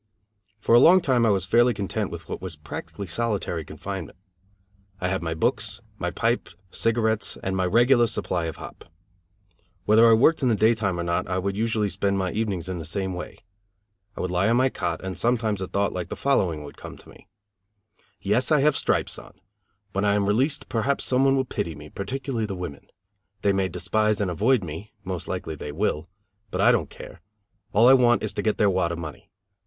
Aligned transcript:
For 0.59 0.73
a 0.73 0.79
long 0.79 0.99
time 0.99 1.27
I 1.27 1.29
was 1.29 1.45
fairly 1.45 1.75
content 1.75 2.09
with 2.09 2.27
what 2.27 2.41
was 2.41 2.55
practically 2.55 3.05
solitary 3.05 3.63
confinement. 3.63 4.17
I 4.99 5.09
had 5.09 5.21
my 5.21 5.35
books, 5.35 5.79
my 5.99 6.09
pipe, 6.09 6.49
cigarettes 6.71 7.37
and 7.43 7.55
my 7.55 7.67
regular 7.67 8.07
supply 8.07 8.45
of 8.45 8.55
hop. 8.55 8.85
Whether 9.85 10.09
I 10.09 10.13
worked 10.13 10.41
in 10.41 10.49
the 10.49 10.55
daytime 10.55 10.99
or 10.99 11.03
not 11.03 11.27
I 11.27 11.37
would 11.37 11.55
usually 11.55 11.87
spend 11.87 12.17
my 12.17 12.31
evenings 12.31 12.67
in 12.67 12.79
the 12.79 12.83
same 12.83 13.13
way. 13.13 13.43
I 14.17 14.21
would 14.21 14.31
lie 14.31 14.49
on 14.49 14.55
my 14.57 14.69
cot 14.69 15.01
and 15.03 15.19
sometimes 15.19 15.61
a 15.61 15.67
thought 15.67 15.93
like 15.93 16.09
the 16.09 16.15
following 16.15 16.63
would 16.63 16.77
come 16.77 16.97
to 16.97 17.07
me: 17.09 17.27
"Yes, 18.19 18.51
I 18.51 18.61
have 18.61 18.75
stripes 18.75 19.19
on. 19.19 19.39
When 19.91 20.03
I 20.03 20.15
am 20.15 20.25
released 20.25 20.67
perhaps 20.67 21.05
some 21.05 21.25
one 21.25 21.35
will 21.35 21.45
pity 21.45 21.75
me, 21.75 21.89
particularly 21.91 22.47
the 22.47 22.55
women. 22.55 22.87
They 23.43 23.53
may 23.53 23.67
despise 23.69 24.19
and 24.19 24.31
avoid 24.31 24.63
me, 24.63 24.93
most 25.03 25.27
likely 25.27 25.53
they 25.53 25.71
will. 25.71 26.09
But 26.49 26.59
I 26.61 26.71
don't 26.71 26.89
care. 26.89 27.21
All 27.71 27.87
I 27.87 27.93
want 27.93 28.23
is 28.23 28.33
to 28.33 28.41
get 28.41 28.57
their 28.57 28.67
wad 28.67 28.91
of 28.91 28.97
money. 28.97 29.29